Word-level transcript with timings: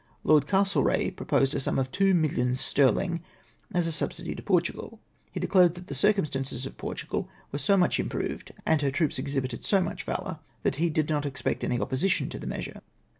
Lord 0.23 0.47
Castlereagh 0.47 1.15
proposed 1.15 1.53
a 1.53 1.59
sum 1.59 1.77
of 1.77 1.91
two 1.91 2.15
millions 2.15 2.59
sterling 2.59 3.21
as 3.71 3.85
a 3.85 3.91
subsidy 3.91 4.33
to 4.33 4.41
Portugal. 4.41 4.99
He 5.31 5.39
declared 5.39 5.75
that 5.75 5.85
the 5.85 5.93
cu"cum 5.93 6.25
stances 6.25 6.65
of 6.65 6.75
Portugal 6.75 7.29
were 7.51 7.59
so 7.59 7.77
much 7.77 7.99
improved, 7.99 8.51
and 8.65 8.81
her 8.81 8.89
troops 8.89 9.19
exhibited 9.19 9.63
so 9.63 9.79
much 9.79 10.01
valour, 10.03 10.39
that 10.63 10.77
he 10.77 10.89
did 10.89 11.07
not 11.07 11.27
expect 11.27 11.63
any 11.63 11.79
opposition 11.79 12.29
to 12.29 12.39
the 12.39 12.47
measure. 12.47 12.81